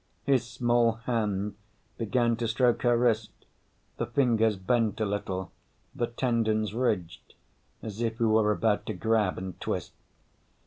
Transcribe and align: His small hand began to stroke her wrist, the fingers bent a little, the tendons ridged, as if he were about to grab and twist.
His 0.23 0.47
small 0.49 0.93
hand 0.93 1.53
began 1.99 2.35
to 2.37 2.47
stroke 2.47 2.81
her 2.81 2.97
wrist, 2.97 3.29
the 3.97 4.07
fingers 4.07 4.55
bent 4.57 4.99
a 4.99 5.05
little, 5.05 5.51
the 5.93 6.07
tendons 6.07 6.73
ridged, 6.73 7.35
as 7.83 8.01
if 8.01 8.17
he 8.17 8.23
were 8.23 8.51
about 8.51 8.87
to 8.87 8.95
grab 8.95 9.37
and 9.37 9.61
twist. 9.61 9.91